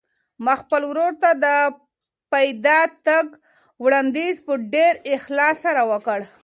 [0.43, 1.45] ما خپل ورور ته د
[2.31, 3.25] پیاده تګ
[3.83, 6.19] وړاندیز په ډېر اخلاص سره وکړ.